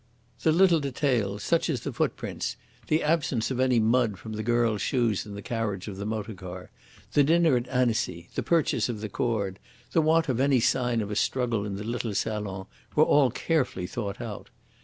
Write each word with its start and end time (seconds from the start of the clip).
The 0.41 0.51
little 0.51 0.79
details, 0.79 1.43
such 1.43 1.69
as 1.69 1.81
the 1.81 1.93
footprints, 1.93 2.55
the 2.87 3.03
absence 3.03 3.51
of 3.51 3.59
any 3.59 3.79
mud 3.79 4.17
from 4.17 4.33
the 4.33 4.41
girl's 4.41 4.81
shoes 4.81 5.27
in 5.27 5.35
the 5.35 5.43
carriage 5.43 5.87
of 5.87 5.97
the 5.97 6.07
motor 6.07 6.33
car, 6.33 6.71
the 7.11 7.23
dinner 7.23 7.55
at 7.55 7.67
Annecy, 7.67 8.27
the 8.33 8.41
purchase 8.41 8.89
of 8.89 9.01
the 9.01 9.09
cord, 9.09 9.59
the 9.91 10.01
want 10.01 10.27
of 10.27 10.39
any 10.39 10.59
sign 10.59 11.01
of 11.01 11.11
a 11.11 11.15
struggle 11.15 11.65
in 11.67 11.75
the 11.75 11.83
little 11.83 12.15
salon, 12.15 12.65
were 12.95 13.03
all 13.05 13.29
carefully 13.29 13.85
thought 13.85 14.19
out. 14.19 14.49